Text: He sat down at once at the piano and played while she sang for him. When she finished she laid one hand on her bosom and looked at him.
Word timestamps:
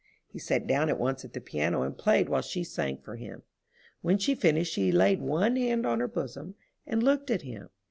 He 0.27 0.39
sat 0.39 0.65
down 0.65 0.89
at 0.89 0.97
once 0.97 1.23
at 1.23 1.33
the 1.33 1.39
piano 1.39 1.83
and 1.83 1.95
played 1.95 2.27
while 2.27 2.41
she 2.41 2.63
sang 2.63 2.97
for 2.97 3.17
him. 3.17 3.43
When 4.01 4.17
she 4.17 4.33
finished 4.33 4.73
she 4.73 4.91
laid 4.91 5.21
one 5.21 5.55
hand 5.57 5.85
on 5.85 5.99
her 5.99 6.07
bosom 6.07 6.55
and 6.87 7.03
looked 7.03 7.29
at 7.29 7.43
him. 7.43 7.69